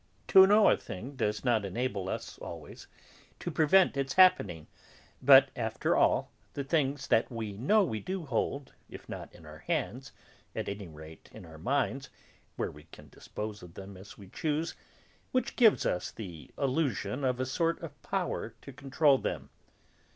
To 0.29 0.47
know 0.47 0.67
a 0.67 0.77
thing 0.77 1.15
does 1.15 1.45
not 1.45 1.63
enable 1.63 2.09
us, 2.09 2.39
always, 2.39 2.87
to 3.39 3.51
prevent 3.51 3.95
its 3.95 4.13
happening, 4.13 4.65
but 5.21 5.49
after 5.55 5.95
all 5.95 6.31
the 6.55 6.63
things 6.63 7.05
that 7.09 7.29
we 7.31 7.51
know 7.53 7.83
we 7.83 7.99
do 7.99 8.25
hold, 8.25 8.73
if 8.89 9.07
not 9.07 9.31
in 9.31 9.45
our 9.45 9.59
hands, 9.59 10.11
at 10.55 10.67
any 10.67 10.87
rate 10.87 11.29
in 11.31 11.45
our 11.45 11.59
minds, 11.59 12.09
where 12.55 12.71
we 12.71 12.85
can 12.85 13.09
dispose 13.09 13.61
of 13.61 13.75
them 13.75 13.95
as 13.95 14.17
we 14.17 14.27
choose, 14.27 14.73
which 15.31 15.55
gives 15.55 15.85
us 15.85 16.09
the 16.09 16.49
illusion 16.57 17.23
of 17.23 17.39
a 17.39 17.45
sort 17.45 17.79
of 17.83 18.01
power 18.01 18.55
to 18.63 18.73
control 18.73 19.19
them. 19.19 19.51